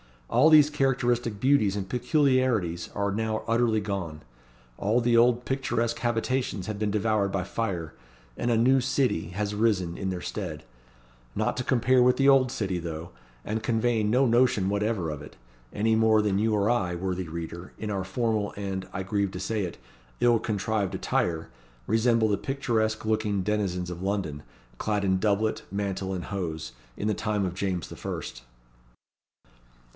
[0.31, 4.21] All these characteristic beauties and peculiarities are now utterly gone.
[4.77, 7.93] All the old picturesque habitations have been devoured by fire,
[8.35, 10.63] and a New City has risen in their stead;
[11.35, 13.11] not to compare with the Old City, though
[13.45, 15.35] and conveying no notion whatever of it
[15.71, 19.39] any more than you or I, worthy reader, in our formal, and, I grieve to
[19.39, 19.77] say it,
[20.19, 21.49] ill contrived attire,
[21.85, 24.43] resemble the picturesque looking denizens of London,
[24.79, 28.43] clad in doublet, mantle, and hose, in the time of James the First.